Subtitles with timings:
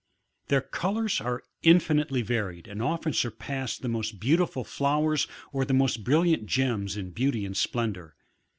[0.47, 6.03] Their colours are infinitely varied and often surpass the most beautiful flowers or the most
[6.03, 8.15] brilliant gems in beauty and sfden dour.